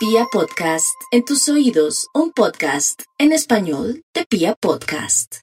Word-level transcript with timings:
Pia 0.00 0.24
Podcast, 0.32 0.98
en 1.10 1.26
tus 1.26 1.46
oídos, 1.50 2.08
un 2.14 2.32
podcast 2.32 3.02
en 3.18 3.32
español 3.32 4.02
de 4.14 4.24
Pia 4.24 4.54
Podcast. 4.54 5.40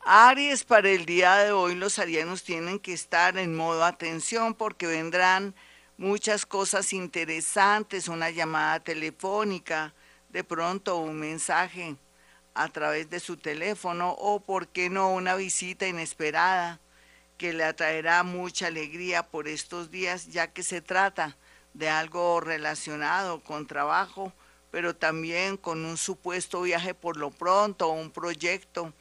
Aries, 0.00 0.64
para 0.64 0.88
el 0.88 1.04
día 1.04 1.36
de 1.36 1.52
hoy 1.52 1.74
los 1.74 1.98
arianos 1.98 2.42
tienen 2.42 2.78
que 2.78 2.94
estar 2.94 3.36
en 3.36 3.54
modo 3.54 3.84
atención 3.84 4.54
porque 4.54 4.86
vendrán 4.86 5.54
muchas 5.98 6.46
cosas 6.46 6.94
interesantes, 6.94 8.08
una 8.08 8.30
llamada 8.30 8.80
telefónica, 8.80 9.92
de 10.30 10.42
pronto 10.42 10.96
un 10.96 11.20
mensaje 11.20 11.96
a 12.54 12.68
través 12.68 13.10
de 13.10 13.20
su 13.20 13.36
teléfono 13.36 14.12
o, 14.12 14.40
por 14.40 14.68
qué 14.68 14.88
no, 14.88 15.12
una 15.12 15.34
visita 15.34 15.86
inesperada 15.86 16.80
que 17.36 17.52
le 17.52 17.64
atraerá 17.64 18.22
mucha 18.22 18.68
alegría 18.68 19.22
por 19.22 19.48
estos 19.48 19.90
días, 19.90 20.28
ya 20.28 20.46
que 20.46 20.62
se 20.62 20.80
trata 20.80 21.26
de 21.26 21.34
algo 21.88 22.40
relacionado 22.40 23.40
con 23.40 23.66
trabajo, 23.66 24.32
pero 24.70 24.94
también 24.94 25.56
con 25.56 25.84
un 25.84 25.96
supuesto 25.96 26.62
viaje 26.62 26.94
por 26.94 27.16
lo 27.16 27.30
pronto, 27.30 27.88
un 27.88 28.10
proyecto 28.10 28.92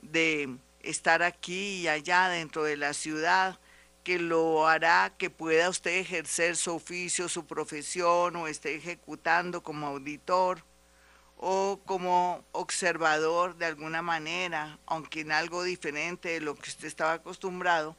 de 0.00 0.56
estar 0.80 1.22
aquí 1.22 1.82
y 1.82 1.88
allá 1.88 2.28
dentro 2.28 2.62
de 2.64 2.76
la 2.76 2.92
ciudad 2.94 3.58
que 4.04 4.20
lo 4.20 4.68
hará 4.68 5.12
que 5.18 5.30
pueda 5.30 5.68
usted 5.68 5.98
ejercer 5.98 6.56
su 6.56 6.72
oficio, 6.74 7.28
su 7.28 7.44
profesión 7.44 8.36
o 8.36 8.46
esté 8.46 8.76
ejecutando 8.76 9.64
como 9.64 9.88
auditor 9.88 10.62
o 11.36 11.80
como 11.84 12.44
observador 12.52 13.56
de 13.56 13.66
alguna 13.66 14.02
manera, 14.02 14.78
aunque 14.86 15.22
en 15.22 15.32
algo 15.32 15.64
diferente 15.64 16.28
de 16.28 16.40
lo 16.40 16.54
que 16.54 16.70
usted 16.70 16.86
estaba 16.86 17.14
acostumbrado, 17.14 17.96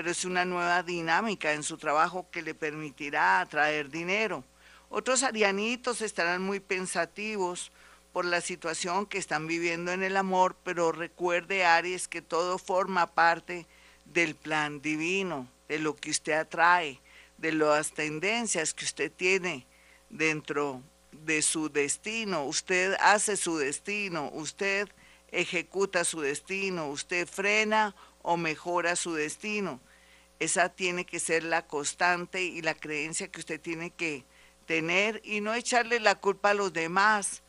pero 0.00 0.12
es 0.12 0.24
una 0.24 0.46
nueva 0.46 0.82
dinámica 0.82 1.52
en 1.52 1.62
su 1.62 1.76
trabajo 1.76 2.26
que 2.30 2.40
le 2.40 2.54
permitirá 2.54 3.38
atraer 3.38 3.90
dinero. 3.90 4.42
Otros 4.88 5.22
arianitos 5.22 6.00
estarán 6.00 6.40
muy 6.40 6.58
pensativos 6.58 7.70
por 8.10 8.24
la 8.24 8.40
situación 8.40 9.04
que 9.04 9.18
están 9.18 9.46
viviendo 9.46 9.92
en 9.92 10.02
el 10.02 10.16
amor, 10.16 10.56
pero 10.64 10.90
recuerde 10.90 11.66
Aries 11.66 12.08
que 12.08 12.22
todo 12.22 12.56
forma 12.56 13.08
parte 13.08 13.66
del 14.06 14.34
plan 14.34 14.80
divino, 14.80 15.46
de 15.68 15.78
lo 15.78 15.94
que 15.94 16.08
usted 16.08 16.32
atrae, 16.32 16.98
de 17.36 17.52
las 17.52 17.92
tendencias 17.92 18.72
que 18.72 18.86
usted 18.86 19.12
tiene 19.12 19.66
dentro 20.08 20.80
de 21.12 21.42
su 21.42 21.68
destino. 21.68 22.46
Usted 22.46 22.96
hace 23.00 23.36
su 23.36 23.58
destino, 23.58 24.30
usted 24.32 24.88
ejecuta 25.30 26.04
su 26.04 26.22
destino, 26.22 26.88
usted 26.88 27.28
frena 27.28 27.94
o 28.22 28.38
mejora 28.38 28.96
su 28.96 29.12
destino. 29.12 29.78
Esa 30.40 30.70
tiene 30.70 31.04
que 31.04 31.20
ser 31.20 31.44
la 31.44 31.66
constante 31.66 32.42
y 32.42 32.62
la 32.62 32.74
creencia 32.74 33.28
que 33.28 33.40
usted 33.40 33.60
tiene 33.60 33.90
que 33.90 34.24
tener 34.64 35.20
y 35.22 35.42
no 35.42 35.52
echarle 35.52 36.00
la 36.00 36.14
culpa 36.14 36.50
a 36.50 36.54
los 36.54 36.72
demás 36.72 37.42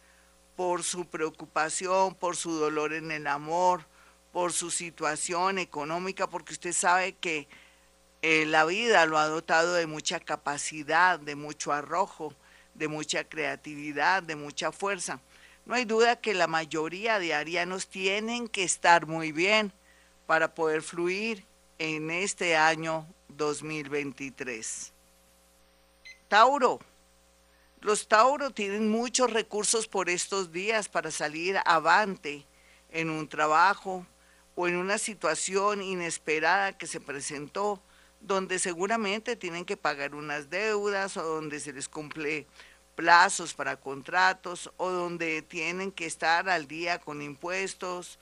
por 0.57 0.83
su 0.83 1.05
preocupación, 1.07 2.13
por 2.15 2.35
su 2.35 2.51
dolor 2.51 2.91
en 2.91 3.11
el 3.11 3.27
amor, 3.27 3.85
por 4.33 4.51
su 4.51 4.71
situación 4.71 5.57
económica, 5.57 6.29
porque 6.29 6.51
usted 6.51 6.73
sabe 6.73 7.13
que 7.13 7.47
eh, 8.21 8.45
la 8.45 8.65
vida 8.65 9.05
lo 9.05 9.17
ha 9.17 9.27
dotado 9.27 9.73
de 9.73 9.87
mucha 9.87 10.19
capacidad, 10.19 11.17
de 11.17 11.35
mucho 11.35 11.71
arrojo, 11.71 12.35
de 12.73 12.89
mucha 12.89 13.23
creatividad, 13.23 14.21
de 14.21 14.35
mucha 14.35 14.73
fuerza. 14.73 15.21
No 15.65 15.75
hay 15.75 15.85
duda 15.85 16.19
que 16.19 16.33
la 16.33 16.47
mayoría 16.47 17.19
de 17.19 17.33
arianos 17.33 17.87
tienen 17.87 18.49
que 18.49 18.63
estar 18.63 19.07
muy 19.07 19.31
bien 19.31 19.71
para 20.25 20.53
poder 20.53 20.81
fluir 20.81 21.45
en 21.83 22.11
este 22.11 22.55
año 22.55 23.07
2023. 23.29 24.93
Tauro. 26.27 26.79
Los 27.79 28.07
Tauro 28.07 28.51
tienen 28.51 28.91
muchos 28.91 29.33
recursos 29.33 29.87
por 29.87 30.07
estos 30.07 30.51
días 30.51 30.87
para 30.87 31.09
salir 31.09 31.57
avante 31.65 32.45
en 32.91 33.09
un 33.09 33.27
trabajo 33.27 34.05
o 34.53 34.67
en 34.67 34.75
una 34.75 34.99
situación 34.99 35.81
inesperada 35.81 36.77
que 36.77 36.85
se 36.85 36.99
presentó, 36.99 37.81
donde 38.19 38.59
seguramente 38.59 39.35
tienen 39.35 39.65
que 39.65 39.75
pagar 39.75 40.13
unas 40.13 40.51
deudas 40.51 41.17
o 41.17 41.23
donde 41.23 41.59
se 41.59 41.73
les 41.73 41.89
cumple 41.89 42.45
plazos 42.95 43.55
para 43.55 43.75
contratos 43.77 44.69
o 44.77 44.91
donde 44.91 45.41
tienen 45.41 45.91
que 45.91 46.05
estar 46.05 46.47
al 46.47 46.67
día 46.67 46.99
con 46.99 47.23
impuestos 47.23 48.19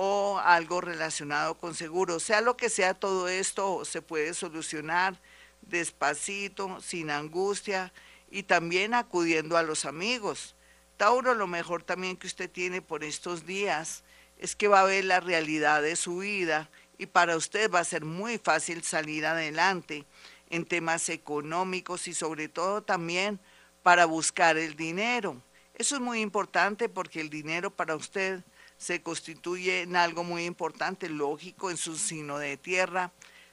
o 0.00 0.38
algo 0.38 0.80
relacionado 0.80 1.58
con 1.58 1.74
seguros. 1.74 2.22
Sea 2.22 2.40
lo 2.40 2.56
que 2.56 2.70
sea, 2.70 2.94
todo 2.94 3.26
esto 3.26 3.84
se 3.84 4.00
puede 4.00 4.32
solucionar 4.32 5.20
despacito, 5.62 6.80
sin 6.80 7.10
angustia 7.10 7.92
y 8.30 8.44
también 8.44 8.94
acudiendo 8.94 9.56
a 9.56 9.64
los 9.64 9.84
amigos. 9.84 10.54
Tauro, 10.98 11.34
lo 11.34 11.48
mejor 11.48 11.82
también 11.82 12.16
que 12.16 12.28
usted 12.28 12.48
tiene 12.48 12.80
por 12.80 13.02
estos 13.02 13.44
días 13.44 14.04
es 14.38 14.54
que 14.54 14.68
va 14.68 14.82
a 14.82 14.84
ver 14.84 15.04
la 15.04 15.18
realidad 15.18 15.82
de 15.82 15.96
su 15.96 16.18
vida 16.18 16.70
y 16.96 17.06
para 17.06 17.36
usted 17.36 17.68
va 17.68 17.80
a 17.80 17.84
ser 17.84 18.04
muy 18.04 18.38
fácil 18.38 18.84
salir 18.84 19.26
adelante 19.26 20.04
en 20.48 20.64
temas 20.64 21.08
económicos 21.08 22.06
y 22.06 22.14
sobre 22.14 22.48
todo 22.48 22.84
también 22.84 23.40
para 23.82 24.04
buscar 24.04 24.58
el 24.58 24.76
dinero. 24.76 25.42
Eso 25.74 25.96
es 25.96 26.00
muy 26.00 26.20
importante 26.20 26.88
porque 26.88 27.20
el 27.20 27.30
dinero 27.30 27.72
para 27.72 27.96
usted 27.96 28.44
se 28.78 29.02
constituye 29.02 29.82
en 29.82 29.96
algo 29.96 30.24
muy 30.24 30.44
importante, 30.44 31.10
lógico, 31.10 31.70
en 31.70 31.76
su 31.76 31.96
signo 31.96 32.38
de 32.38 32.56
tierra. 32.56 33.12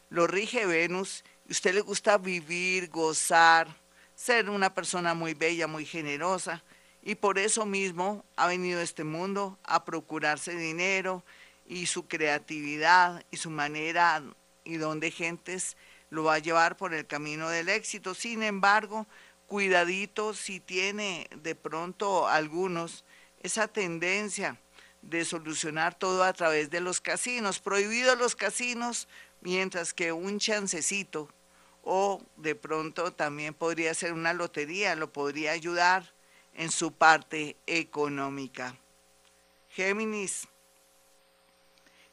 Lo 0.09 0.27
rige 0.27 0.65
Venus 0.65 1.23
usted 1.49 1.73
le 1.73 1.81
gusta 1.81 2.17
vivir, 2.17 2.89
gozar, 2.89 3.67
ser 4.15 4.49
una 4.49 4.73
persona 4.73 5.13
muy 5.13 5.33
bella, 5.33 5.67
muy 5.67 5.85
generosa. 5.85 6.63
Y 7.03 7.15
por 7.15 7.37
eso 7.37 7.65
mismo 7.65 8.25
ha 8.35 8.47
venido 8.47 8.79
a 8.79 8.83
este 8.83 9.03
mundo 9.03 9.59
a 9.63 9.85
procurarse 9.85 10.55
dinero 10.55 11.23
y 11.67 11.85
su 11.85 12.07
creatividad 12.07 13.23
y 13.29 13.37
su 13.37 13.49
manera 13.49 14.23
y 14.63 14.77
donde 14.77 15.11
gentes 15.11 15.77
lo 16.09 16.23
va 16.23 16.35
a 16.35 16.39
llevar 16.39 16.77
por 16.77 16.93
el 16.93 17.05
camino 17.05 17.49
del 17.49 17.69
éxito. 17.69 18.15
Sin 18.15 18.41
embargo, 18.41 19.05
cuidadito 19.45 20.33
si 20.33 20.59
tiene 20.59 21.27
de 21.43 21.53
pronto 21.53 22.27
algunos 22.27 23.03
esa 23.43 23.67
tendencia 23.67 24.57
de 25.05 25.23
solucionar 25.23 25.97
todo 25.97 26.23
a 26.23 26.33
través 26.33 26.69
de 26.69 26.81
los 26.81 26.99
casinos. 26.99 27.59
Prohibidos 27.59 28.17
los 28.17 28.35
casinos, 28.35 29.07
mientras 29.41 29.93
que 29.93 30.11
un 30.11 30.39
chancecito 30.39 31.29
o 31.83 32.21
de 32.37 32.55
pronto 32.55 33.13
también 33.13 33.53
podría 33.53 33.93
ser 33.93 34.13
una 34.13 34.33
lotería, 34.33 34.95
lo 34.95 35.13
podría 35.13 35.51
ayudar 35.51 36.11
en 36.55 36.71
su 36.71 36.91
parte 36.91 37.55
económica. 37.67 38.75
Géminis. 39.69 40.47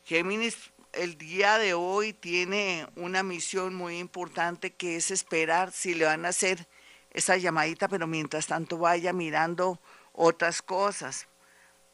Géminis 0.05 0.57
el 0.93 1.17
día 1.17 1.57
de 1.57 1.73
hoy 1.73 2.13
tiene 2.13 2.87
una 2.97 3.23
misión 3.23 3.75
muy 3.75 3.99
importante 3.99 4.75
que 4.75 4.97
es 4.97 5.11
esperar 5.11 5.73
si 5.73 5.95
le 5.95 6.05
van 6.05 6.27
a 6.27 6.31
hacer 6.31 6.69
esa 7.13 7.39
llamadita, 7.39 7.89
pero 7.89 8.07
mientras 8.07 8.47
tanto 8.47 8.77
vaya 8.77 9.15
mirando 9.15 9.81
otras 10.13 10.61
cosas 10.61 11.29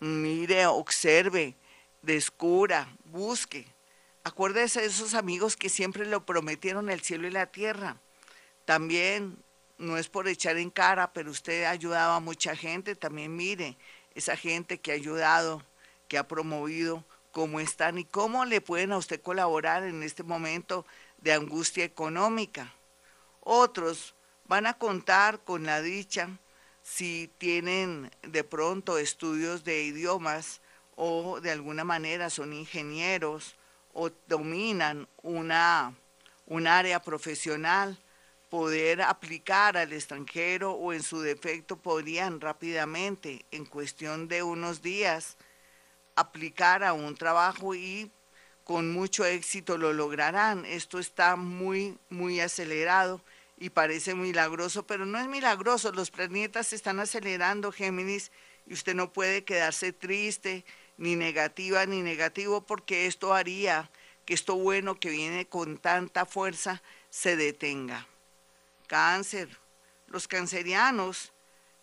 mire, 0.00 0.66
observe, 0.66 1.54
descubra, 2.02 2.88
busque. 3.04 3.66
Acuérdese 4.24 4.80
de 4.80 4.86
esos 4.86 5.14
amigos 5.14 5.56
que 5.56 5.68
siempre 5.68 6.06
le 6.06 6.20
prometieron 6.20 6.90
el 6.90 7.00
cielo 7.00 7.28
y 7.28 7.30
la 7.30 7.46
tierra. 7.46 7.96
También, 8.64 9.38
no 9.78 9.96
es 9.96 10.08
por 10.08 10.28
echar 10.28 10.56
en 10.58 10.70
cara, 10.70 11.12
pero 11.12 11.30
usted 11.30 11.64
ha 11.64 11.70
ayudado 11.70 12.12
a 12.12 12.20
mucha 12.20 12.54
gente. 12.54 12.94
También 12.94 13.34
mire 13.34 13.76
esa 14.14 14.36
gente 14.36 14.78
que 14.78 14.92
ha 14.92 14.94
ayudado, 14.94 15.62
que 16.08 16.18
ha 16.18 16.26
promovido, 16.26 17.04
cómo 17.30 17.60
están 17.60 17.98
y 17.98 18.04
cómo 18.04 18.44
le 18.44 18.60
pueden 18.60 18.92
a 18.92 18.98
usted 18.98 19.22
colaborar 19.22 19.84
en 19.84 20.02
este 20.02 20.22
momento 20.22 20.84
de 21.18 21.32
angustia 21.32 21.84
económica. 21.84 22.74
Otros 23.40 24.14
van 24.44 24.66
a 24.66 24.74
contar 24.74 25.40
con 25.44 25.64
la 25.64 25.80
dicha 25.80 26.30
si 26.90 27.30
tienen 27.36 28.10
de 28.22 28.44
pronto 28.44 28.96
estudios 28.98 29.62
de 29.62 29.82
idiomas 29.82 30.60
o 30.96 31.38
de 31.40 31.50
alguna 31.50 31.84
manera 31.84 32.30
son 32.30 32.52
ingenieros 32.52 33.56
o 33.92 34.10
dominan 34.26 35.06
una, 35.22 35.94
un 36.46 36.66
área 36.66 37.00
profesional, 37.02 37.98
poder 38.48 39.02
aplicar 39.02 39.76
al 39.76 39.92
extranjero 39.92 40.72
o 40.72 40.94
en 40.94 41.02
su 41.02 41.20
defecto 41.20 41.76
podrían 41.76 42.40
rápidamente, 42.40 43.44
en 43.50 43.66
cuestión 43.66 44.26
de 44.26 44.42
unos 44.42 44.80
días, 44.80 45.36
aplicar 46.16 46.82
a 46.82 46.94
un 46.94 47.14
trabajo 47.16 47.74
y 47.74 48.10
con 48.64 48.90
mucho 48.90 49.26
éxito 49.26 49.76
lo 49.76 49.92
lograrán. 49.92 50.64
Esto 50.64 50.98
está 50.98 51.36
muy, 51.36 51.98
muy 52.08 52.40
acelerado 52.40 53.20
y 53.60 53.70
parece 53.70 54.14
milagroso, 54.14 54.86
pero 54.86 55.04
no 55.04 55.18
es 55.18 55.26
milagroso. 55.26 55.92
Los 55.92 56.10
planetas 56.10 56.68
se 56.68 56.76
están 56.76 57.00
acelerando, 57.00 57.72
Géminis, 57.72 58.30
y 58.66 58.74
usted 58.74 58.94
no 58.94 59.12
puede 59.12 59.44
quedarse 59.44 59.92
triste, 59.92 60.64
ni 60.96 61.16
negativa, 61.16 61.84
ni 61.86 62.02
negativo, 62.02 62.66
porque 62.66 63.06
esto 63.06 63.34
haría 63.34 63.90
que 64.24 64.34
esto 64.34 64.56
bueno 64.56 65.00
que 65.00 65.10
viene 65.10 65.46
con 65.46 65.78
tanta 65.78 66.26
fuerza 66.26 66.82
se 67.10 67.36
detenga. 67.36 68.06
Cáncer. 68.86 69.48
Los 70.06 70.28
cancerianos 70.28 71.32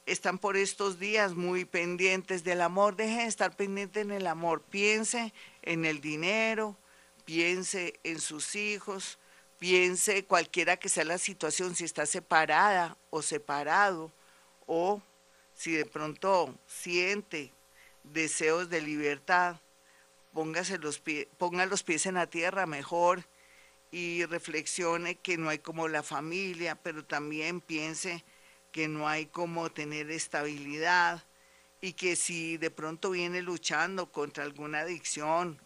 están 0.06 0.38
por 0.38 0.58
estos 0.58 1.00
días 1.00 1.34
muy 1.34 1.66
pendientes 1.66 2.44
del 2.44 2.62
amor, 2.62 2.96
dejen 2.96 3.20
de 3.20 3.26
estar 3.26 3.56
pendientes 3.56 4.04
en 4.04 4.12
el 4.12 4.28
amor, 4.28 4.62
piense 4.62 5.34
en 5.62 5.86
el 5.86 6.02
dinero, 6.02 6.78
piense 7.26 8.00
en 8.04 8.20
sus 8.20 8.56
hijos, 8.56 9.18
piense 9.66 10.24
cualquiera 10.26 10.78
que 10.78 10.90
sea 10.90 11.06
la 11.06 11.18
situación, 11.18 11.76
si 11.76 11.86
está 11.86 12.06
separada 12.06 13.00
o 13.10 13.24
separado, 13.24 14.12
o 14.68 15.02
si 15.56 15.72
de 15.72 15.88
pronto 15.88 16.56
siente 16.68 17.52
deseos 18.04 18.70
de 18.70 18.82
libertad, 18.82 19.56
póngase 20.34 20.78
los 20.78 21.02
ponga 21.40 21.66
los 21.66 21.82
pies 21.82 22.06
en 22.06 22.14
la 22.14 22.28
tierra 22.28 22.68
mejor 22.68 23.26
y 23.90 24.24
reflexione 24.26 25.16
que 25.16 25.36
no 25.36 25.50
hay 25.50 25.58
como 25.58 25.88
la 25.88 26.04
familia, 26.04 26.76
pero 26.76 27.04
también 27.04 27.60
piense 27.60 28.24
que 28.72 28.88
no 28.88 29.08
hay 29.08 29.26
como 29.26 29.72
tener 29.72 30.12
estabilidad 30.12 31.24
y 31.82 31.94
que 31.94 32.16
si 32.16 32.58
de 32.58 32.70
pronto 32.70 33.10
viene 33.10 33.42
luchando 33.42 34.12
contra 34.12 34.44
alguna 34.44 34.82
adicción, 34.82 35.60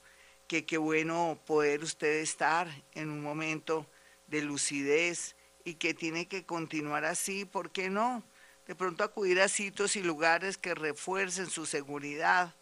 que 0.50 0.66
qué 0.66 0.78
bueno 0.78 1.40
poder 1.46 1.81
usted 1.81 2.19
estar 2.19 2.68
en 2.94 3.10
un 3.10 3.22
momento 3.22 3.86
de 4.28 4.42
lucidez 4.42 5.38
y 5.63 5.75
que 5.75 5.94
tiene 5.94 6.28
que 6.28 6.46
continuar 6.46 7.06
así, 7.06 7.46
¿por 7.46 7.72
qué 7.72 7.90
no? 7.90 8.22
De 8.68 8.75
pronto 8.75 9.06
acudir 9.06 9.40
a 9.40 9.48
sitios 9.48 9.96
y 9.96 10.04
lugares 10.04 10.57
que 10.57 10.75
refuercen 10.75 11.50
su 11.50 11.66
seguridad 11.66 12.54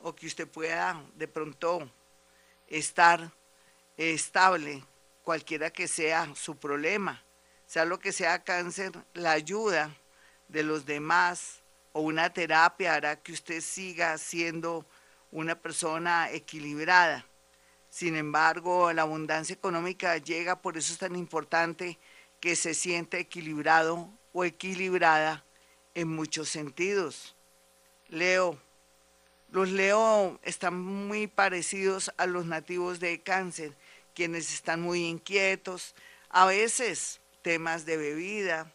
o 0.00 0.16
que 0.16 0.26
usted 0.26 0.48
pueda 0.48 1.00
de 1.14 1.28
pronto 1.28 1.88
estar 2.66 3.30
estable, 3.96 4.82
cualquiera 5.22 5.70
que 5.70 5.86
sea 5.86 6.34
su 6.34 6.56
problema 6.56 7.22
sea 7.66 7.84
lo 7.84 7.98
que 7.98 8.12
sea 8.12 8.44
cáncer, 8.44 8.92
la 9.12 9.32
ayuda 9.32 9.94
de 10.48 10.62
los 10.62 10.86
demás 10.86 11.60
o 11.92 12.00
una 12.00 12.32
terapia 12.32 12.94
hará 12.94 13.16
que 13.16 13.32
usted 13.32 13.60
siga 13.60 14.16
siendo 14.18 14.86
una 15.30 15.54
persona 15.54 16.30
equilibrada. 16.30 17.26
Sin 17.90 18.16
embargo, 18.16 18.92
la 18.92 19.02
abundancia 19.02 19.54
económica 19.54 20.16
llega, 20.18 20.60
por 20.60 20.76
eso 20.76 20.92
es 20.92 20.98
tan 20.98 21.16
importante 21.16 21.98
que 22.40 22.56
se 22.56 22.74
sienta 22.74 23.18
equilibrado 23.18 24.10
o 24.32 24.44
equilibrada 24.44 25.44
en 25.94 26.08
muchos 26.08 26.48
sentidos. 26.48 27.34
Leo, 28.08 28.58
los 29.50 29.70
Leo 29.70 30.38
están 30.42 30.78
muy 30.78 31.26
parecidos 31.26 32.12
a 32.18 32.26
los 32.26 32.46
nativos 32.46 33.00
de 33.00 33.22
cáncer, 33.22 33.72
quienes 34.14 34.52
están 34.52 34.82
muy 34.82 35.06
inquietos, 35.06 35.94
a 36.28 36.44
veces 36.44 37.20
temas 37.42 37.86
de 37.86 37.96
bebida, 37.96 38.72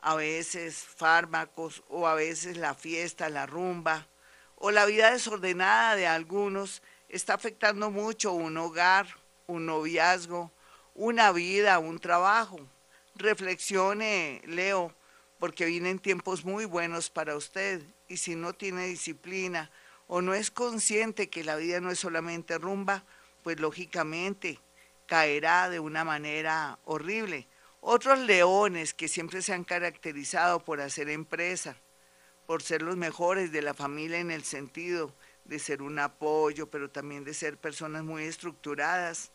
a 0.00 0.14
veces 0.14 0.76
fármacos 0.78 1.82
o 1.88 2.06
a 2.06 2.14
veces 2.14 2.56
la 2.56 2.74
fiesta, 2.74 3.28
la 3.28 3.46
rumba 3.46 4.08
o 4.56 4.70
la 4.70 4.86
vida 4.86 5.12
desordenada 5.12 5.96
de 5.96 6.06
algunos 6.06 6.82
está 7.08 7.34
afectando 7.34 7.90
mucho 7.90 8.32
un 8.32 8.56
hogar, 8.56 9.06
un 9.46 9.66
noviazgo, 9.66 10.50
una 10.94 11.30
vida, 11.32 11.78
un 11.78 11.98
trabajo. 11.98 12.58
Reflexione, 13.14 14.42
Leo, 14.46 14.94
porque 15.38 15.66
vienen 15.66 15.98
tiempos 15.98 16.44
muy 16.44 16.64
buenos 16.64 17.10
para 17.10 17.36
usted 17.36 17.82
y 18.08 18.16
si 18.16 18.34
no 18.34 18.52
tiene 18.52 18.86
disciplina 18.86 19.70
o 20.06 20.22
no 20.22 20.34
es 20.34 20.50
consciente 20.50 21.28
que 21.28 21.44
la 21.44 21.56
vida 21.56 21.80
no 21.80 21.90
es 21.90 21.98
solamente 21.98 22.58
rumba, 22.58 23.04
pues 23.42 23.60
lógicamente 23.60 24.58
caerá 25.06 25.68
de 25.68 25.80
una 25.80 26.04
manera 26.04 26.78
horrible. 26.84 27.46
Otros 27.80 28.18
leones 28.20 28.94
que 28.94 29.08
siempre 29.08 29.42
se 29.42 29.52
han 29.52 29.64
caracterizado 29.64 30.64
por 30.64 30.80
hacer 30.80 31.08
empresa, 31.08 31.76
por 32.46 32.62
ser 32.62 32.82
los 32.82 32.96
mejores 32.96 33.52
de 33.52 33.62
la 33.62 33.74
familia 33.74 34.18
en 34.18 34.30
el 34.30 34.44
sentido 34.44 35.12
de 35.44 35.58
ser 35.58 35.82
un 35.82 35.98
apoyo, 35.98 36.68
pero 36.68 36.90
también 36.90 37.24
de 37.24 37.34
ser 37.34 37.56
personas 37.56 38.04
muy 38.04 38.24
estructuradas, 38.24 39.30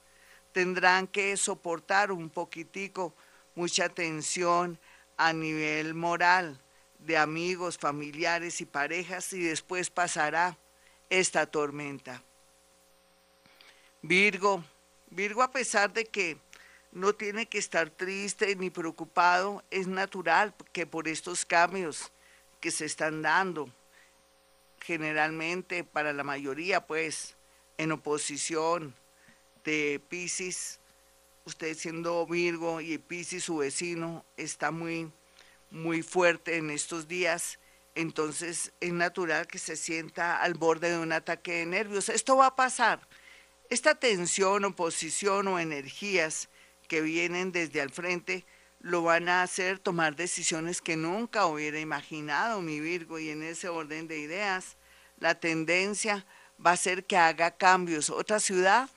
tendrán 0.51 1.07
que 1.07 1.35
soportar 1.37 2.11
un 2.11 2.29
poquitico 2.29 3.13
mucha 3.55 3.89
tensión 3.89 4.79
a 5.17 5.33
nivel 5.33 5.93
moral 5.93 6.59
de 6.99 7.17
amigos, 7.17 7.77
familiares 7.77 8.61
y 8.61 8.65
parejas 8.65 9.33
y 9.33 9.43
después 9.43 9.89
pasará 9.89 10.57
esta 11.09 11.45
tormenta. 11.45 12.23
Virgo, 14.01 14.63
Virgo 15.09 15.43
a 15.43 15.51
pesar 15.51 15.91
de 15.91 16.05
que 16.05 16.37
no 16.91 17.13
tiene 17.13 17.45
que 17.45 17.57
estar 17.57 17.89
triste 17.89 18.55
ni 18.55 18.69
preocupado, 18.69 19.63
es 19.69 19.87
natural 19.87 20.53
que 20.71 20.85
por 20.85 21.07
estos 21.07 21.45
cambios 21.45 22.11
que 22.61 22.71
se 22.71 22.85
están 22.85 23.21
dando, 23.21 23.69
generalmente 24.79 25.83
para 25.83 26.13
la 26.13 26.23
mayoría, 26.23 26.85
pues, 26.87 27.35
en 27.77 27.91
oposición 27.91 28.95
de 29.65 30.01
Pisces, 30.07 30.79
usted 31.45 31.75
siendo 31.75 32.25
Virgo 32.27 32.79
y 32.79 32.97
Pisces 32.99 33.43
su 33.43 33.57
vecino 33.57 34.23
está 34.37 34.71
muy, 34.71 35.11
muy 35.71 36.03
fuerte 36.03 36.57
en 36.57 36.69
estos 36.69 37.07
días, 37.07 37.59
entonces 37.95 38.71
es 38.79 38.93
natural 38.93 39.47
que 39.47 39.59
se 39.59 39.75
sienta 39.75 40.41
al 40.41 40.53
borde 40.53 40.91
de 40.91 40.99
un 40.99 41.11
ataque 41.11 41.53
de 41.53 41.65
nervios. 41.65 42.09
Esto 42.09 42.37
va 42.37 42.47
a 42.47 42.55
pasar. 42.55 43.05
Esta 43.69 43.95
tensión, 43.95 44.65
oposición 44.65 45.47
o 45.47 45.59
energías 45.59 46.49
que 46.87 47.01
vienen 47.01 47.51
desde 47.51 47.81
al 47.81 47.89
frente 47.89 48.45
lo 48.81 49.03
van 49.03 49.29
a 49.29 49.43
hacer 49.43 49.77
tomar 49.77 50.15
decisiones 50.15 50.81
que 50.81 50.95
nunca 50.95 51.45
hubiera 51.45 51.79
imaginado 51.79 52.61
mi 52.61 52.79
Virgo 52.79 53.19
y 53.19 53.29
en 53.29 53.43
ese 53.43 53.69
orden 53.69 54.07
de 54.07 54.17
ideas 54.17 54.75
la 55.17 55.35
tendencia 55.35 56.25
va 56.63 56.71
a 56.71 56.77
ser 56.77 57.05
que 57.05 57.15
haga 57.15 57.51
cambios. 57.51 58.09
Otra 58.09 58.39
ciudad, 58.39 58.89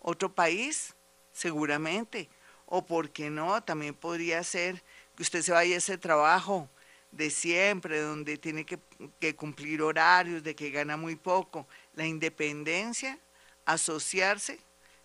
otro 0.00 0.34
país, 0.34 0.96
seguramente. 1.32 2.28
O 2.66 2.84
por 2.84 3.10
qué 3.10 3.30
no, 3.30 3.62
también 3.62 3.94
podría 3.94 4.42
ser 4.42 4.82
que 5.16 5.22
usted 5.22 5.42
se 5.42 5.52
vaya 5.52 5.76
a 5.76 5.78
ese 5.78 5.96
trabajo 5.96 6.68
de 7.12 7.30
siempre, 7.30 8.00
donde 8.00 8.36
tiene 8.36 8.64
que, 8.64 8.78
que 9.20 9.34
cumplir 9.34 9.82
horarios, 9.82 10.42
de 10.42 10.54
que 10.56 10.70
gana 10.70 10.96
muy 10.96 11.14
poco. 11.14 11.68
La 11.94 12.06
independencia, 12.06 13.18
asociarse 13.64 14.58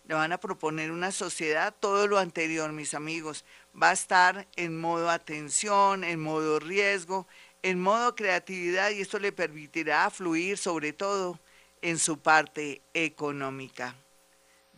le 0.06 0.14
van 0.14 0.32
a 0.32 0.38
proponer 0.38 0.92
una 0.92 1.10
sociedad, 1.10 1.74
todo 1.78 2.06
lo 2.06 2.18
anterior, 2.18 2.70
mis 2.72 2.94
amigos, 2.94 3.44
va 3.80 3.90
a 3.90 3.94
estar 3.94 4.46
en 4.56 4.78
modo 4.78 5.10
atención, 5.10 6.04
en 6.04 6.20
modo 6.20 6.60
riesgo, 6.60 7.26
en 7.62 7.80
modo 7.80 8.14
creatividad 8.14 8.90
y 8.90 9.00
esto 9.00 9.18
le 9.18 9.32
permitirá 9.32 10.08
fluir 10.10 10.58
sobre 10.58 10.92
todo 10.92 11.40
en 11.82 11.98
su 11.98 12.20
parte 12.20 12.82
económica. 12.94 13.96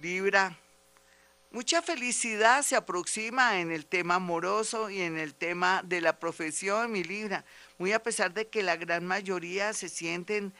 Libra, 0.00 0.56
mucha 1.50 1.82
felicidad 1.82 2.62
se 2.62 2.76
aproxima 2.76 3.60
en 3.60 3.70
el 3.70 3.84
tema 3.84 4.14
amoroso 4.14 4.88
y 4.88 5.02
en 5.02 5.18
el 5.18 5.34
tema 5.34 5.82
de 5.84 6.00
la 6.00 6.18
profesión, 6.18 6.90
mi 6.90 7.04
Libra, 7.04 7.44
muy 7.76 7.92
a 7.92 8.02
pesar 8.02 8.32
de 8.32 8.48
que 8.48 8.62
la 8.62 8.76
gran 8.76 9.04
mayoría 9.04 9.74
se 9.74 9.90
sienten 9.90 10.54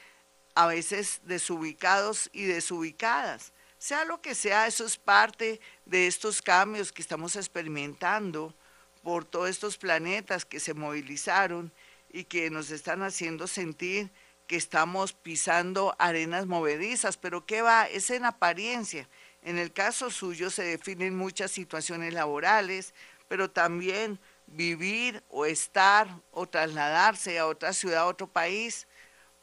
a 0.54 0.66
veces 0.66 1.20
desubicados 1.24 2.28
y 2.34 2.44
desubicadas 2.44 3.52
sea 3.78 4.04
lo 4.04 4.20
que 4.20 4.34
sea, 4.34 4.66
eso 4.66 4.84
es 4.84 4.96
parte 4.96 5.60
de 5.86 6.06
estos 6.06 6.42
cambios 6.42 6.92
que 6.92 7.02
estamos 7.02 7.36
experimentando 7.36 8.54
por 9.02 9.24
todos 9.24 9.48
estos 9.48 9.78
planetas 9.78 10.44
que 10.44 10.60
se 10.60 10.74
movilizaron 10.74 11.72
y 12.10 12.24
que 12.24 12.50
nos 12.50 12.70
están 12.70 13.02
haciendo 13.02 13.46
sentir 13.46 14.10
que 14.48 14.56
estamos 14.56 15.12
pisando 15.12 15.94
arenas 15.98 16.46
movedizas, 16.46 17.18
pero 17.18 17.46
¿qué 17.46 17.62
va? 17.62 17.84
Es 17.84 18.10
en 18.10 18.24
apariencia. 18.24 19.08
En 19.42 19.58
el 19.58 19.72
caso 19.72 20.10
suyo 20.10 20.50
se 20.50 20.64
definen 20.64 21.14
muchas 21.14 21.50
situaciones 21.50 22.14
laborales, 22.14 22.94
pero 23.28 23.50
también 23.50 24.18
vivir 24.46 25.22
o 25.28 25.44
estar 25.44 26.08
o 26.30 26.48
trasladarse 26.48 27.38
a 27.38 27.46
otra 27.46 27.74
ciudad, 27.74 28.00
a 28.00 28.06
otro 28.06 28.26
país, 28.26 28.87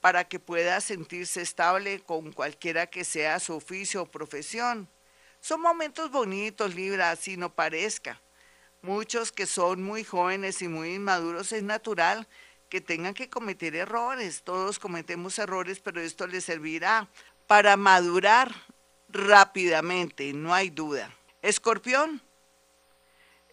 para 0.05 0.23
que 0.23 0.39
pueda 0.39 0.81
sentirse 0.81 1.41
estable 1.41 1.99
con 1.99 2.31
cualquiera 2.31 2.85
que 2.85 3.03
sea 3.03 3.39
su 3.39 3.55
oficio 3.55 4.03
o 4.03 4.05
profesión. 4.05 4.87
Son 5.41 5.59
momentos 5.59 6.11
bonitos, 6.11 6.75
Libra, 6.75 7.09
así 7.09 7.37
no 7.37 7.51
parezca. 7.55 8.21
Muchos 8.83 9.31
que 9.31 9.47
son 9.47 9.81
muy 9.81 10.03
jóvenes 10.03 10.61
y 10.61 10.67
muy 10.67 10.93
inmaduros 10.93 11.51
es 11.53 11.63
natural 11.63 12.27
que 12.69 12.81
tengan 12.81 13.15
que 13.15 13.31
cometer 13.31 13.75
errores. 13.75 14.43
Todos 14.43 14.77
cometemos 14.77 15.39
errores, 15.39 15.79
pero 15.79 15.99
esto 16.01 16.27
les 16.27 16.45
servirá 16.45 17.09
para 17.47 17.75
madurar 17.75 18.53
rápidamente, 19.09 20.33
no 20.33 20.53
hay 20.53 20.69
duda. 20.69 21.11
Escorpión, 21.41 22.21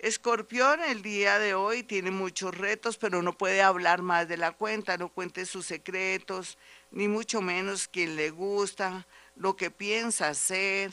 Escorpión 0.02 0.80
el 0.82 1.00
día 1.00 1.38
de 1.38 1.54
hoy 1.54 1.84
tiene 1.84 2.10
muchos 2.10 2.58
retos, 2.58 2.98
pero 2.98 3.22
no 3.22 3.38
puede 3.38 3.62
hablar 3.62 4.02
más 4.02 4.26
de 4.26 4.36
la 4.36 4.50
cuenta, 4.50 4.96
no 4.96 5.08
cuente 5.10 5.46
sus 5.46 5.66
secretos, 5.66 6.58
ni 6.90 7.06
mucho 7.06 7.40
menos 7.40 7.86
quien 7.86 8.16
le 8.16 8.30
gusta, 8.30 9.06
lo 9.36 9.54
que 9.54 9.70
piensa 9.70 10.26
hacer, 10.26 10.92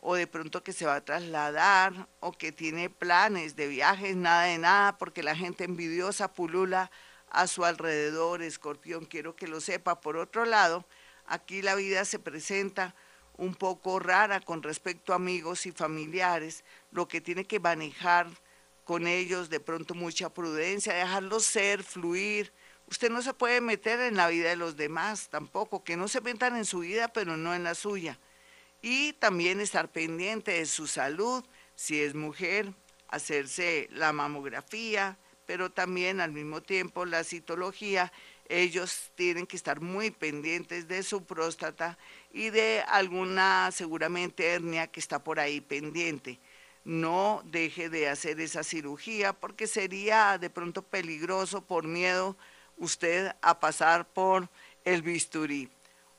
o 0.00 0.16
de 0.16 0.26
pronto 0.26 0.64
que 0.64 0.72
se 0.72 0.84
va 0.84 0.96
a 0.96 1.04
trasladar, 1.04 2.08
o 2.18 2.32
que 2.32 2.50
tiene 2.50 2.90
planes 2.90 3.54
de 3.54 3.68
viajes, 3.68 4.16
nada 4.16 4.46
de 4.46 4.58
nada, 4.58 4.98
porque 4.98 5.22
la 5.22 5.36
gente 5.36 5.62
envidiosa 5.62 6.32
pulula 6.32 6.90
a 7.30 7.46
su 7.46 7.64
alrededor, 7.64 8.42
escorpión, 8.42 9.04
quiero 9.04 9.36
que 9.36 9.46
lo 9.46 9.60
sepa. 9.60 10.00
Por 10.00 10.16
otro 10.16 10.44
lado, 10.44 10.84
aquí 11.24 11.62
la 11.62 11.76
vida 11.76 12.04
se 12.04 12.18
presenta 12.18 12.96
un 13.40 13.54
poco 13.54 13.98
rara 13.98 14.38
con 14.38 14.62
respecto 14.62 15.12
a 15.12 15.16
amigos 15.16 15.64
y 15.64 15.72
familiares, 15.72 16.62
lo 16.92 17.08
que 17.08 17.22
tiene 17.22 17.46
que 17.46 17.58
manejar 17.58 18.28
con 18.84 19.06
ellos 19.06 19.48
de 19.48 19.60
pronto 19.60 19.94
mucha 19.94 20.28
prudencia, 20.28 20.92
dejarlos 20.92 21.44
ser, 21.44 21.82
fluir. 21.82 22.52
Usted 22.86 23.10
no 23.10 23.22
se 23.22 23.32
puede 23.32 23.62
meter 23.62 23.98
en 24.00 24.16
la 24.16 24.28
vida 24.28 24.50
de 24.50 24.56
los 24.56 24.76
demás 24.76 25.30
tampoco, 25.30 25.82
que 25.82 25.96
no 25.96 26.06
se 26.06 26.20
metan 26.20 26.54
en 26.54 26.66
su 26.66 26.80
vida, 26.80 27.08
pero 27.08 27.38
no 27.38 27.54
en 27.54 27.64
la 27.64 27.74
suya. 27.74 28.18
Y 28.82 29.14
también 29.14 29.60
estar 29.60 29.90
pendiente 29.90 30.52
de 30.52 30.66
su 30.66 30.86
salud, 30.86 31.42
si 31.74 32.02
es 32.02 32.14
mujer, 32.14 32.74
hacerse 33.08 33.88
la 33.90 34.12
mamografía, 34.12 35.16
pero 35.46 35.70
también 35.70 36.20
al 36.20 36.32
mismo 36.32 36.60
tiempo 36.60 37.06
la 37.06 37.24
citología 37.24 38.12
ellos 38.50 39.12
tienen 39.14 39.46
que 39.46 39.56
estar 39.56 39.80
muy 39.80 40.10
pendientes 40.10 40.88
de 40.88 41.04
su 41.04 41.24
próstata 41.24 41.96
y 42.32 42.50
de 42.50 42.82
alguna 42.88 43.70
seguramente 43.70 44.48
hernia 44.48 44.88
que 44.88 44.98
está 44.98 45.22
por 45.22 45.38
ahí 45.38 45.60
pendiente. 45.60 46.40
No 46.82 47.42
deje 47.44 47.88
de 47.88 48.08
hacer 48.08 48.40
esa 48.40 48.64
cirugía 48.64 49.32
porque 49.32 49.68
sería 49.68 50.36
de 50.36 50.50
pronto 50.50 50.82
peligroso 50.82 51.64
por 51.64 51.86
miedo 51.86 52.36
usted 52.76 53.30
a 53.40 53.60
pasar 53.60 54.08
por 54.08 54.50
el 54.84 55.02
bisturí. 55.02 55.70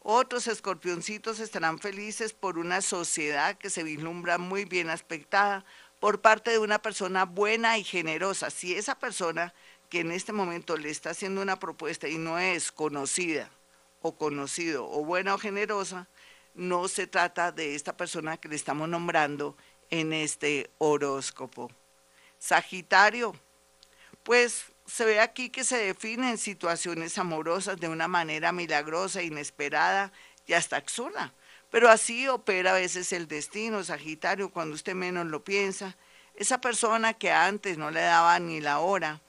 Otros 0.02 0.48
escorpioncitos 0.48 1.42
estarán 1.42 1.80
felices 1.80 2.32
por 2.32 2.58
una 2.58 2.82
sociedad 2.82 3.58
que 3.58 3.70
se 3.70 3.84
vislumbra 3.84 4.38
muy 4.38 4.64
bien 4.64 4.90
aspectada 4.90 5.66
por 6.00 6.22
parte 6.22 6.50
de 6.52 6.60
una 6.60 6.82
persona 6.82 7.26
buena 7.26 7.78
y 7.78 7.84
generosa. 7.84 8.50
Si 8.50 8.74
esa 8.74 8.98
persona 8.98 9.54
que 9.92 10.00
en 10.00 10.14
este 10.14 10.32
momento 10.32 10.78
le 10.78 10.90
está 10.90 11.10
haciendo 11.10 11.42
una 11.42 11.60
propuesta 11.60 12.08
y 12.08 12.18
no 12.18 12.40
es 12.40 12.72
conocida 12.72 13.52
o 14.02 14.16
conocido 14.16 14.90
o 14.90 15.04
buena 15.04 15.36
o 15.36 15.38
generosa, 15.38 16.08
no 16.56 16.88
se 16.88 17.08
trata 17.08 17.52
de 17.52 17.76
esta 17.76 17.98
persona 17.98 18.38
que 18.38 18.48
le 18.48 18.56
estamos 18.56 18.88
nombrando 18.88 19.58
en 19.90 20.14
este 20.14 20.72
horóscopo. 20.78 21.70
Sagitario, 22.40 23.36
pues 24.24 24.64
se 24.86 25.04
ve 25.04 25.20
aquí 25.20 25.50
que 25.50 25.66
se 25.66 25.78
definen 25.78 26.38
situaciones 26.38 27.18
amorosas 27.18 27.78
de 27.78 27.90
una 27.90 28.08
manera 28.08 28.54
milagrosa, 28.54 29.22
inesperada 29.22 30.14
y 30.48 30.54
hasta 30.54 30.78
absurda. 30.78 31.34
Pero 31.70 31.90
así 31.90 32.30
opera 32.30 32.72
a 32.72 32.76
veces 32.76 33.12
el 33.12 33.28
destino, 33.28 33.84
Sagitario, 33.84 34.52
cuando 34.52 34.74
usted 34.74 34.96
menos 34.96 35.28
lo 35.28 35.44
piensa. 35.44 35.98
Esa 36.34 36.62
persona 36.62 37.14
que 37.14 37.30
antes 37.30 37.78
no 37.78 37.92
le 37.92 38.00
daba 38.00 38.40
ni 38.40 38.62
la 38.62 38.80
hora, 38.80 39.20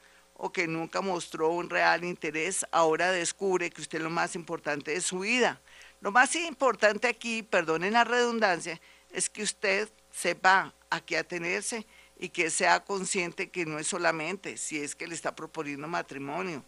o 0.45 0.51
que 0.51 0.67
nunca 0.67 1.01
mostró 1.01 1.51
un 1.51 1.71
real 1.71 2.03
interés, 2.03 2.67
ahora 2.73 3.13
descubre 3.13 3.71
que 3.71 3.81
usted 3.81 3.99
es 3.99 4.05
lo 4.05 4.11
más 4.11 4.35
importante 4.35 4.91
de 4.91 5.01
su 5.01 5.21
vida. 5.21 5.61
Lo 6.01 6.11
más 6.11 6.35
importante 6.35 7.07
aquí, 7.07 7.45
perdonen 7.45 7.93
la 7.93 8.03
redundancia, 8.03 8.81
es 9.13 9.31
que 9.31 9.45
usted 9.45 9.89
sepa 10.11 10.75
a 10.91 11.01
qué 11.01 11.17
atenerse 11.17 11.87
y 12.19 12.29
que 12.29 12.51
sea 12.51 12.83
consciente 12.85 13.51
que 13.51 13.65
no 13.67 13.79
es 13.79 13.87
solamente 13.87 14.57
si 14.57 14.81
es 14.81 14.97
que 14.97 15.07
le 15.07 15.15
está 15.15 15.33
proponiendo 15.33 15.87
matrimonio 15.87 16.65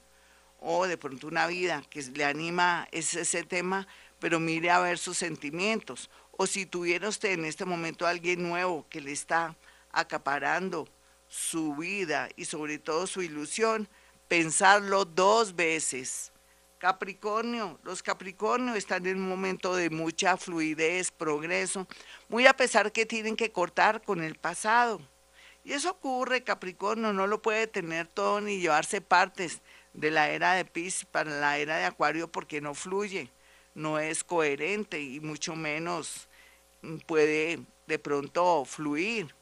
o 0.61 0.87
de 0.87 0.97
pronto 0.97 1.27
una 1.27 1.49
vida 1.49 1.83
que 1.91 2.01
le 2.01 2.25
anima 2.25 2.87
ese, 2.93 3.23
ese 3.23 3.43
tema, 3.43 3.89
pero 4.21 4.39
mire 4.39 4.71
a 4.71 4.79
ver 4.79 4.99
sus 4.99 5.19
sentimientos. 5.19 6.11
O 6.37 6.47
si 6.47 6.65
tuviera 6.65 7.09
usted 7.09 7.33
en 7.33 7.45
este 7.45 7.65
momento 7.65 8.07
alguien 8.07 8.41
nuevo 8.41 8.87
que 8.89 9.01
le 9.01 9.11
está 9.11 9.57
acaparando 9.91 10.89
su 11.29 11.75
vida 11.77 12.29
y 12.37 12.45
sobre 12.45 12.79
todo 12.79 13.07
su 13.07 13.23
ilusión, 13.23 13.89
pensarlo 14.29 15.05
dos 15.05 15.55
veces. 15.57 16.33
Capricornio, 16.79 17.79
los 17.83 18.03
Capricornios 18.03 18.77
están 18.77 19.07
en 19.07 19.17
un 19.17 19.29
momento 19.29 19.75
de 19.75 19.91
mucha 19.91 20.37
fluidez, 20.37 21.11
progreso, 21.11 21.87
muy 22.29 22.47
a 22.47 22.55
pesar 22.55 22.93
que 22.93 23.07
tienen 23.07 23.37
que 23.37 23.51
cortar 23.51 24.03
con 24.03 24.23
el 24.23 24.35
pasado. 24.35 25.01
Y 25.65 25.73
eso 25.73 25.93
ocurre, 25.93 26.45
Capricornio 26.45 27.13
no 27.13 27.27
lo 27.27 27.41
puede 27.41 27.67
tener 27.67 28.07
todo 28.07 28.41
ni 28.41 28.61
llevarse 28.61 29.01
partes 29.01 29.63
de 29.95 30.11
la 30.11 30.29
era 30.29 30.55
de 30.55 30.67
Pisces 30.67 31.07
para 31.07 31.31
la 31.31 31.57
era 31.57 31.79
de 31.79 31.85
Acuario 31.85 32.31
porque 32.31 32.61
no 32.61 32.75
fluye, 32.75 33.31
no 33.75 33.99
es 33.99 34.23
coherente 34.23 35.01
y 35.01 35.21
mucho 35.21 35.57
menos 35.57 36.29
puede 37.07 37.61
de 37.87 37.99
pronto 37.99 38.65
fluir 38.67 39.35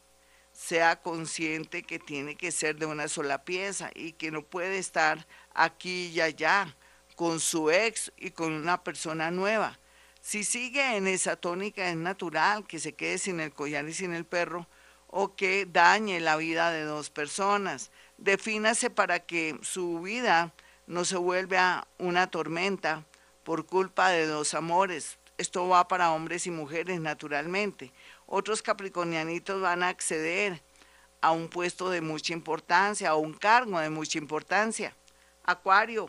sea 0.63 1.03
consciente 1.03 1.83
que 1.83 1.99
tiene 1.99 2.37
que 2.37 2.53
ser 2.53 2.77
de 2.77 2.87
una 2.87 3.09
sola 3.09 3.45
pieza 3.45 3.91
y 3.95 4.13
que 4.13 4.31
no 4.31 4.43
puede 4.43 4.79
estar 4.79 5.27
aquí 5.55 6.13
y 6.15 6.21
allá 6.21 6.77
con 7.17 7.41
su 7.41 7.71
ex 7.73 8.13
y 8.17 8.31
con 8.31 8.53
una 8.53 8.85
persona 8.85 9.33
nueva. 9.33 9.81
Si 10.21 10.45
sigue 10.45 10.97
en 10.97 11.09
esa 11.09 11.35
tónica 11.35 11.89
es 11.89 11.97
natural 11.97 12.65
que 12.65 12.79
se 12.79 12.93
quede 12.93 13.19
sin 13.19 13.41
el 13.41 13.53
collar 13.53 13.89
y 13.89 13.93
sin 13.93 14.15
el 14.15 14.25
perro 14.25 14.69
o 15.09 15.35
que 15.35 15.67
dañe 15.67 16.21
la 16.21 16.37
vida 16.37 16.71
de 16.71 16.85
dos 16.85 17.11
personas. 17.11 17.91
Defínase 18.17 18.89
para 18.89 19.19
que 19.19 19.59
su 19.63 20.01
vida 20.01 20.55
no 20.87 21.05
se 21.05 21.17
vuelva 21.17 21.89
una 21.99 22.29
tormenta 22.29 23.05
por 23.43 23.67
culpa 23.67 24.11
de 24.11 24.27
dos 24.27 24.55
amores. 24.55 25.19
Esto 25.39 25.67
va 25.67 25.89
para 25.89 26.13
hombres 26.13 26.47
y 26.47 26.53
mujeres 26.53 27.01
naturalmente 27.01 27.93
otros 28.35 28.63
capricornianitos 28.63 29.61
van 29.61 29.83
a 29.83 29.89
acceder 29.89 30.63
a 31.21 31.33
un 31.33 31.51
puesto 31.51 31.91
de 31.91 32.01
mucha 32.01 32.33
importancia, 32.33 33.11
a 33.11 33.15
un 33.15 33.35
cargo 33.35 33.79
de 33.79 33.91
mucha 33.91 34.17
importancia. 34.17 34.97
Acuario. 35.45 36.09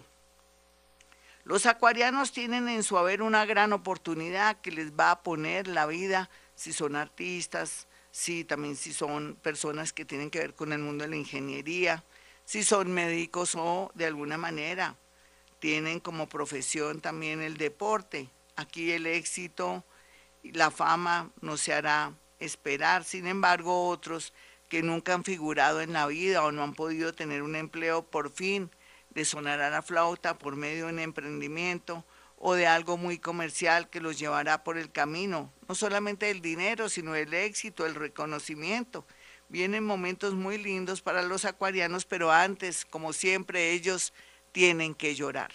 Los 1.43 1.65
acuarianos 1.65 2.31
tienen 2.31 2.69
en 2.69 2.83
su 2.83 2.97
haber 2.97 3.21
una 3.21 3.45
gran 3.45 3.73
oportunidad 3.73 4.61
que 4.61 4.71
les 4.71 4.93
va 4.93 5.11
a 5.11 5.21
poner 5.21 5.67
la 5.67 5.85
vida, 5.85 6.29
si 6.55 6.71
son 6.71 6.95
artistas, 6.95 7.87
si 8.09 8.45
también 8.45 8.77
si 8.77 8.93
son 8.93 9.35
personas 9.41 9.91
que 9.91 10.05
tienen 10.05 10.29
que 10.29 10.39
ver 10.39 10.53
con 10.53 10.71
el 10.71 10.79
mundo 10.79 11.03
de 11.03 11.09
la 11.09 11.17
ingeniería, 11.17 12.05
si 12.45 12.63
son 12.63 12.89
médicos 12.93 13.53
o 13.55 13.91
de 13.95 14.05
alguna 14.05 14.37
manera 14.37 14.95
tienen 15.59 15.99
como 15.99 16.29
profesión 16.29 17.01
también 17.01 17.41
el 17.41 17.57
deporte. 17.57 18.29
Aquí 18.55 18.93
el 18.93 19.07
éxito 19.07 19.83
la 20.51 20.71
fama 20.71 21.31
no 21.41 21.57
se 21.57 21.73
hará 21.73 22.13
esperar. 22.39 23.03
Sin 23.03 23.27
embargo, 23.27 23.87
otros 23.87 24.33
que 24.69 24.83
nunca 24.83 25.13
han 25.13 25.23
figurado 25.23 25.81
en 25.81 25.93
la 25.93 26.07
vida 26.07 26.43
o 26.43 26.51
no 26.51 26.63
han 26.63 26.73
podido 26.73 27.13
tener 27.13 27.41
un 27.41 27.55
empleo, 27.55 28.03
por 28.03 28.31
fin 28.31 28.69
les 29.13 29.29
sonará 29.29 29.69
la 29.69 29.81
flauta 29.81 30.37
por 30.37 30.55
medio 30.55 30.87
de 30.87 30.93
un 30.93 30.99
emprendimiento 30.99 32.03
o 32.37 32.55
de 32.55 32.67
algo 32.67 32.97
muy 32.97 33.19
comercial 33.19 33.89
que 33.89 34.01
los 34.01 34.19
llevará 34.19 34.63
por 34.63 34.77
el 34.77 34.91
camino, 34.91 35.53
no 35.69 35.75
solamente 35.75 36.29
el 36.29 36.41
dinero, 36.41 36.89
sino 36.89 37.15
el 37.15 37.33
éxito, 37.33 37.85
el 37.85 37.95
reconocimiento. 37.95 39.05
Vienen 39.47 39.85
momentos 39.85 40.33
muy 40.33 40.57
lindos 40.57 41.01
para 41.01 41.21
los 41.21 41.45
acuarianos, 41.45 42.05
pero 42.05 42.31
antes, 42.31 42.85
como 42.85 43.13
siempre, 43.13 43.71
ellos 43.71 44.13
tienen 44.51 44.95
que 44.95 45.15
llorar. 45.15 45.51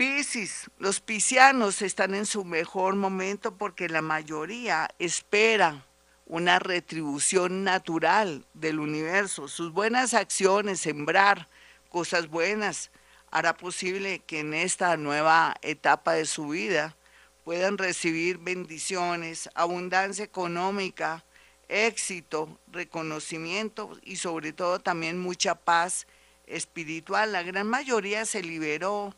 Piscis, 0.00 0.70
los 0.78 1.00
piscianos 1.00 1.82
están 1.82 2.14
en 2.14 2.24
su 2.24 2.42
mejor 2.46 2.94
momento 2.96 3.58
porque 3.58 3.86
la 3.90 4.00
mayoría 4.00 4.88
espera 4.98 5.84
una 6.24 6.58
retribución 6.58 7.64
natural 7.64 8.46
del 8.54 8.80
universo. 8.80 9.46
Sus 9.46 9.74
buenas 9.74 10.14
acciones, 10.14 10.80
sembrar 10.80 11.50
cosas 11.90 12.28
buenas, 12.28 12.90
hará 13.30 13.58
posible 13.58 14.20
que 14.20 14.40
en 14.40 14.54
esta 14.54 14.96
nueva 14.96 15.54
etapa 15.60 16.14
de 16.14 16.24
su 16.24 16.48
vida 16.48 16.96
puedan 17.44 17.76
recibir 17.76 18.38
bendiciones, 18.38 19.50
abundancia 19.54 20.24
económica, 20.24 21.26
éxito, 21.68 22.58
reconocimiento 22.68 23.98
y 24.02 24.16
sobre 24.16 24.54
todo 24.54 24.78
también 24.78 25.18
mucha 25.18 25.56
paz 25.56 26.06
espiritual. 26.46 27.32
La 27.32 27.42
gran 27.42 27.66
mayoría 27.66 28.24
se 28.24 28.42
liberó 28.42 29.14